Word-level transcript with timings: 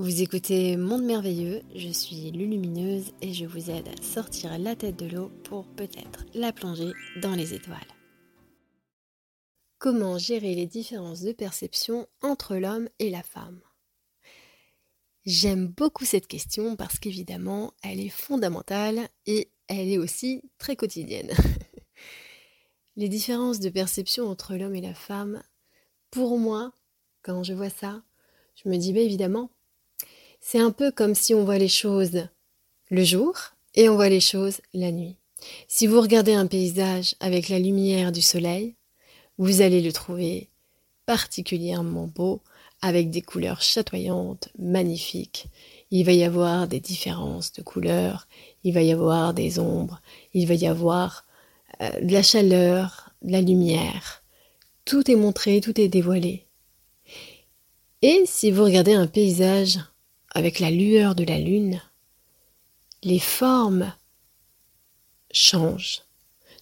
Vous 0.00 0.22
écoutez 0.22 0.78
Monde 0.78 1.02
Merveilleux, 1.02 1.60
je 1.74 1.90
suis 1.90 2.30
Lulumineuse 2.30 3.12
et 3.20 3.34
je 3.34 3.44
vous 3.44 3.68
aide 3.70 3.86
à 3.86 4.02
sortir 4.02 4.58
la 4.58 4.74
tête 4.74 4.96
de 4.96 5.04
l'eau 5.04 5.28
pour 5.44 5.66
peut-être 5.66 6.24
la 6.32 6.54
plonger 6.54 6.92
dans 7.20 7.34
les 7.34 7.52
étoiles. 7.52 7.76
Comment 9.76 10.16
gérer 10.16 10.54
les 10.54 10.64
différences 10.64 11.20
de 11.20 11.32
perception 11.32 12.08
entre 12.22 12.56
l'homme 12.56 12.88
et 12.98 13.10
la 13.10 13.22
femme? 13.22 13.60
J'aime 15.26 15.66
beaucoup 15.66 16.06
cette 16.06 16.28
question 16.28 16.76
parce 16.76 16.98
qu'évidemment, 16.98 17.74
elle 17.82 18.00
est 18.00 18.08
fondamentale 18.08 19.06
et 19.26 19.50
elle 19.68 19.90
est 19.90 19.98
aussi 19.98 20.40
très 20.56 20.76
quotidienne. 20.76 21.30
les 22.96 23.10
différences 23.10 23.60
de 23.60 23.68
perception 23.68 24.30
entre 24.30 24.54
l'homme 24.54 24.76
et 24.76 24.80
la 24.80 24.94
femme, 24.94 25.42
pour 26.10 26.38
moi, 26.38 26.72
quand 27.20 27.42
je 27.42 27.52
vois 27.52 27.68
ça, 27.68 28.02
je 28.54 28.66
me 28.70 28.78
dis 28.78 28.94
bien 28.94 29.02
évidemment, 29.02 29.50
c'est 30.40 30.58
un 30.58 30.70
peu 30.70 30.90
comme 30.90 31.14
si 31.14 31.34
on 31.34 31.44
voit 31.44 31.58
les 31.58 31.68
choses 31.68 32.26
le 32.90 33.04
jour 33.04 33.34
et 33.74 33.88
on 33.88 33.94
voit 33.94 34.08
les 34.08 34.20
choses 34.20 34.60
la 34.74 34.90
nuit. 34.90 35.16
Si 35.68 35.86
vous 35.86 36.00
regardez 36.00 36.34
un 36.34 36.46
paysage 36.46 37.14
avec 37.20 37.48
la 37.48 37.58
lumière 37.58 38.12
du 38.12 38.22
soleil, 38.22 38.74
vous 39.38 39.62
allez 39.62 39.80
le 39.80 39.92
trouver 39.92 40.48
particulièrement 41.06 42.06
beau, 42.06 42.40
avec 42.82 43.10
des 43.10 43.22
couleurs 43.22 43.62
chatoyantes, 43.62 44.48
magnifiques. 44.58 45.48
Il 45.90 46.04
va 46.04 46.12
y 46.12 46.24
avoir 46.24 46.68
des 46.68 46.80
différences 46.80 47.52
de 47.52 47.62
couleurs, 47.62 48.26
il 48.64 48.72
va 48.72 48.82
y 48.82 48.92
avoir 48.92 49.34
des 49.34 49.58
ombres, 49.58 50.00
il 50.34 50.46
va 50.46 50.54
y 50.54 50.66
avoir 50.66 51.26
euh, 51.82 52.00
de 52.00 52.12
la 52.12 52.22
chaleur, 52.22 53.10
de 53.22 53.32
la 53.32 53.40
lumière. 53.40 54.22
Tout 54.84 55.10
est 55.10 55.16
montré, 55.16 55.60
tout 55.60 55.78
est 55.80 55.88
dévoilé. 55.88 56.46
Et 58.02 58.22
si 58.24 58.50
vous 58.50 58.64
regardez 58.64 58.94
un 58.94 59.06
paysage 59.06 59.78
avec 60.30 60.60
la 60.60 60.70
lueur 60.70 61.14
de 61.14 61.24
la 61.24 61.38
lune, 61.38 61.82
les 63.02 63.18
formes 63.18 63.92
changent. 65.32 66.02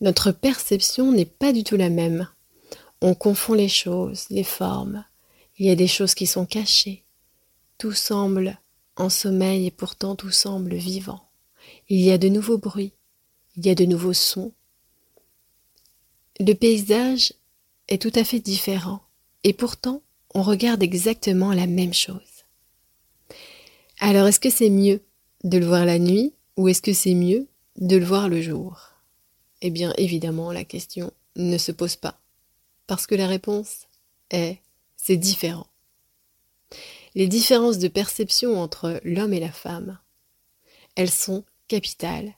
Notre 0.00 0.32
perception 0.32 1.12
n'est 1.12 1.24
pas 1.24 1.52
du 1.52 1.64
tout 1.64 1.76
la 1.76 1.90
même. 1.90 2.28
On 3.00 3.14
confond 3.14 3.54
les 3.54 3.68
choses, 3.68 4.26
les 4.30 4.44
formes. 4.44 5.04
Il 5.58 5.66
y 5.66 5.70
a 5.70 5.76
des 5.76 5.86
choses 5.86 6.14
qui 6.14 6.26
sont 6.26 6.46
cachées. 6.46 7.04
Tout 7.78 7.92
semble 7.92 8.58
en 8.96 9.08
sommeil 9.08 9.66
et 9.66 9.70
pourtant 9.70 10.16
tout 10.16 10.30
semble 10.30 10.74
vivant. 10.74 11.28
Il 11.88 12.00
y 12.00 12.10
a 12.10 12.18
de 12.18 12.28
nouveaux 12.28 12.58
bruits, 12.58 12.92
il 13.56 13.66
y 13.66 13.70
a 13.70 13.74
de 13.74 13.84
nouveaux 13.84 14.12
sons. 14.12 14.52
Le 16.40 16.52
paysage 16.54 17.32
est 17.88 18.00
tout 18.00 18.12
à 18.14 18.24
fait 18.24 18.40
différent 18.40 19.00
et 19.44 19.52
pourtant 19.52 20.02
on 20.34 20.42
regarde 20.42 20.82
exactement 20.82 21.52
la 21.52 21.66
même 21.66 21.94
chose. 21.94 22.33
Alors, 24.00 24.26
est-ce 24.26 24.40
que 24.40 24.50
c'est 24.50 24.70
mieux 24.70 25.00
de 25.44 25.58
le 25.58 25.66
voir 25.66 25.84
la 25.84 25.98
nuit 25.98 26.34
ou 26.56 26.68
est-ce 26.68 26.82
que 26.82 26.92
c'est 26.92 27.14
mieux 27.14 27.46
de 27.76 27.96
le 27.96 28.04
voir 28.04 28.28
le 28.28 28.42
jour? 28.42 28.90
Eh 29.62 29.70
bien, 29.70 29.92
évidemment, 29.96 30.52
la 30.52 30.64
question 30.64 31.12
ne 31.36 31.58
se 31.58 31.72
pose 31.72 31.96
pas. 31.96 32.20
Parce 32.86 33.06
que 33.06 33.14
la 33.14 33.26
réponse 33.26 33.86
est 34.30 34.58
c'est 34.96 35.16
différent. 35.16 35.66
Les 37.14 37.28
différences 37.28 37.78
de 37.78 37.88
perception 37.88 38.58
entre 38.58 39.00
l'homme 39.04 39.34
et 39.34 39.40
la 39.40 39.52
femme, 39.52 39.98
elles 40.96 41.10
sont 41.10 41.44
capitales 41.68 42.32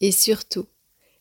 et 0.00 0.12
surtout, 0.12 0.66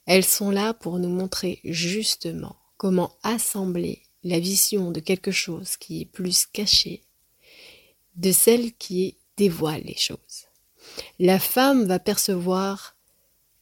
elles 0.06 0.26
sont 0.26 0.52
là 0.52 0.74
pour 0.74 1.00
nous 1.00 1.10
montrer 1.10 1.62
justement 1.64 2.58
comment 2.78 3.16
assembler 3.24 4.04
la 4.24 4.40
vision 4.40 4.92
de 4.92 5.00
quelque 5.00 5.32
chose 5.32 5.78
qui 5.78 6.02
est 6.02 6.06
plus 6.06 6.46
caché 6.46 7.04
de 8.16 8.32
celle 8.32 8.74
qui 8.74 9.06
est 9.06 9.18
dévoile 9.38 9.84
les 9.86 9.98
choses. 9.98 10.48
La 11.20 11.40
femme 11.40 11.86
va 11.86 12.00
percevoir 12.00 12.96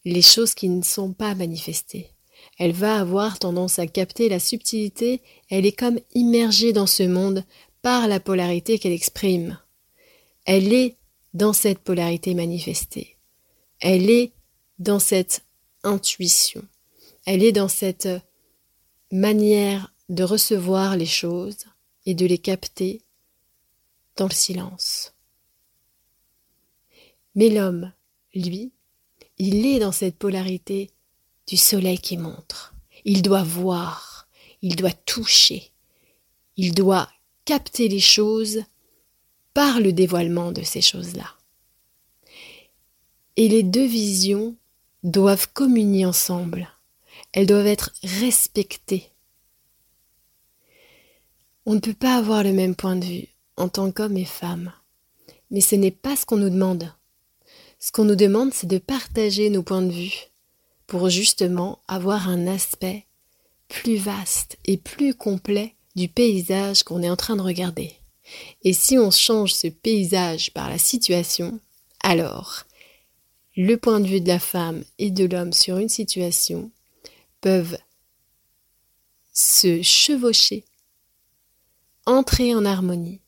les 0.05 0.21
choses 0.21 0.53
qui 0.53 0.69
ne 0.69 0.83
sont 0.83 1.13
pas 1.13 1.35
manifestées. 1.35 2.11
Elle 2.57 2.71
va 2.71 2.99
avoir 2.99 3.39
tendance 3.39 3.79
à 3.79 3.87
capter 3.87 4.29
la 4.29 4.39
subtilité, 4.39 5.21
elle 5.49 5.65
est 5.65 5.77
comme 5.77 5.99
immergée 6.13 6.73
dans 6.73 6.87
ce 6.87 7.03
monde 7.03 7.43
par 7.81 8.07
la 8.07 8.19
polarité 8.19 8.79
qu'elle 8.79 8.91
exprime. 8.91 9.59
Elle 10.45 10.73
est 10.73 10.97
dans 11.33 11.53
cette 11.53 11.79
polarité 11.79 12.33
manifestée. 12.33 13.17
Elle 13.79 14.09
est 14.09 14.33
dans 14.77 14.99
cette 14.99 15.43
intuition. 15.83 16.63
Elle 17.25 17.43
est 17.43 17.51
dans 17.51 17.67
cette 17.67 18.09
manière 19.11 19.93
de 20.09 20.23
recevoir 20.23 20.97
les 20.97 21.05
choses 21.05 21.65
et 22.05 22.13
de 22.13 22.25
les 22.25 22.37
capter 22.37 23.01
dans 24.17 24.27
le 24.27 24.33
silence. 24.33 25.13
Mais 27.35 27.49
l'homme, 27.49 27.91
lui, 28.33 28.71
il 29.37 29.65
est 29.65 29.79
dans 29.79 29.91
cette 29.91 30.17
polarité 30.17 30.91
du 31.47 31.57
soleil 31.57 31.99
qui 31.99 32.17
montre. 32.17 32.73
Il 33.05 33.21
doit 33.21 33.43
voir, 33.43 34.27
il 34.61 34.75
doit 34.75 34.91
toucher, 34.91 35.71
il 36.57 36.73
doit 36.73 37.09
capter 37.45 37.87
les 37.87 37.99
choses 37.99 38.63
par 39.53 39.79
le 39.79 39.93
dévoilement 39.93 40.51
de 40.51 40.61
ces 40.61 40.81
choses-là. 40.81 41.35
Et 43.37 43.47
les 43.47 43.63
deux 43.63 43.85
visions 43.85 44.55
doivent 45.03 45.51
communier 45.53 46.05
ensemble. 46.05 46.69
Elles 47.31 47.47
doivent 47.47 47.67
être 47.67 47.91
respectées. 48.03 49.09
On 51.65 51.75
ne 51.75 51.79
peut 51.79 51.93
pas 51.93 52.17
avoir 52.17 52.43
le 52.43 52.51
même 52.51 52.75
point 52.75 52.95
de 52.95 53.05
vue 53.05 53.27
en 53.55 53.69
tant 53.69 53.91
qu'homme 53.91 54.17
et 54.17 54.25
femme. 54.25 54.73
Mais 55.51 55.61
ce 55.61 55.75
n'est 55.75 55.91
pas 55.91 56.15
ce 56.15 56.25
qu'on 56.25 56.37
nous 56.37 56.49
demande. 56.49 56.91
Ce 57.79 57.91
qu'on 57.91 58.03
nous 58.03 58.15
demande, 58.15 58.53
c'est 58.53 58.67
de 58.67 58.77
partager 58.77 59.49
nos 59.49 59.63
points 59.63 59.81
de 59.81 59.91
vue 59.91 60.27
pour 60.85 61.09
justement 61.09 61.79
avoir 61.87 62.27
un 62.27 62.45
aspect 62.45 63.05
plus 63.69 63.95
vaste 63.95 64.57
et 64.65 64.75
plus 64.77 65.13
complet 65.13 65.75
du 65.95 66.09
paysage 66.09 66.83
qu'on 66.83 67.01
est 67.01 67.09
en 67.09 67.15
train 67.15 67.37
de 67.37 67.41
regarder. 67.41 67.95
Et 68.63 68.73
si 68.73 68.97
on 68.97 69.11
change 69.11 69.53
ce 69.53 69.67
paysage 69.67 70.51
par 70.53 70.69
la 70.69 70.77
situation, 70.77 71.59
alors 72.03 72.63
le 73.55 73.75
point 73.77 73.99
de 73.99 74.07
vue 74.07 74.21
de 74.21 74.27
la 74.27 74.39
femme 74.39 74.83
et 74.97 75.09
de 75.09 75.25
l'homme 75.25 75.53
sur 75.53 75.77
une 75.77 75.89
situation 75.89 76.71
peuvent 77.41 77.77
se 79.33 79.81
chevaucher, 79.81 80.65
entrer 82.05 82.53
en 82.53 82.65
harmonie 82.65 83.21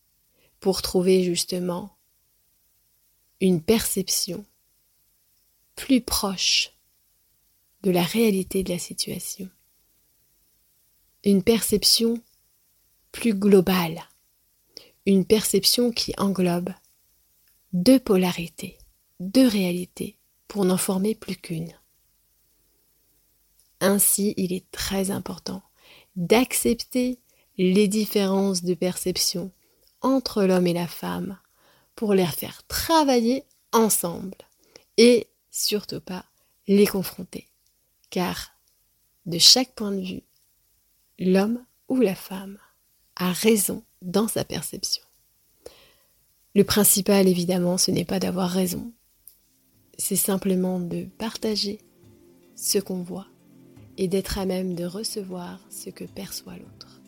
pour 0.59 0.81
trouver 0.81 1.23
justement 1.23 1.95
une 3.41 3.59
perception 3.59 4.45
plus 5.75 5.99
proche 5.99 6.73
de 7.81 7.89
la 7.89 8.03
réalité 8.03 8.63
de 8.63 8.71
la 8.71 8.77
situation. 8.77 9.49
Une 11.23 11.41
perception 11.41 12.21
plus 13.11 13.33
globale. 13.33 14.03
Une 15.07 15.25
perception 15.25 15.91
qui 15.91 16.13
englobe 16.17 16.69
deux 17.73 17.99
polarités, 17.99 18.77
deux 19.19 19.47
réalités, 19.47 20.17
pour 20.47 20.65
n'en 20.65 20.77
former 20.77 21.15
plus 21.15 21.35
qu'une. 21.35 21.73
Ainsi, 23.79 24.35
il 24.37 24.53
est 24.53 24.69
très 24.69 25.09
important 25.09 25.63
d'accepter 26.15 27.19
les 27.57 27.87
différences 27.87 28.63
de 28.63 28.75
perception 28.75 29.51
entre 30.01 30.43
l'homme 30.43 30.67
et 30.67 30.73
la 30.73 30.87
femme 30.87 31.39
pour 31.95 32.13
les 32.13 32.25
faire 32.25 32.65
travailler 32.67 33.43
ensemble 33.71 34.37
et 34.97 35.27
surtout 35.49 36.01
pas 36.01 36.25
les 36.67 36.87
confronter. 36.87 37.47
Car 38.09 38.51
de 39.25 39.37
chaque 39.37 39.73
point 39.75 39.91
de 39.91 40.01
vue, 40.01 40.23
l'homme 41.19 41.63
ou 41.89 41.97
la 41.99 42.15
femme 42.15 42.57
a 43.15 43.31
raison 43.31 43.83
dans 44.01 44.27
sa 44.27 44.43
perception. 44.43 45.03
Le 46.55 46.63
principal, 46.63 47.27
évidemment, 47.27 47.77
ce 47.77 47.91
n'est 47.91 48.05
pas 48.05 48.19
d'avoir 48.19 48.49
raison, 48.49 48.91
c'est 49.97 50.15
simplement 50.15 50.79
de 50.79 51.05
partager 51.17 51.79
ce 52.55 52.79
qu'on 52.79 53.03
voit 53.03 53.27
et 53.97 54.07
d'être 54.07 54.37
à 54.37 54.45
même 54.45 54.73
de 54.73 54.85
recevoir 54.85 55.59
ce 55.69 55.89
que 55.89 56.03
perçoit 56.03 56.55
l'autre. 56.55 57.00